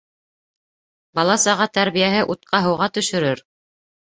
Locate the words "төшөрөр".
2.97-3.45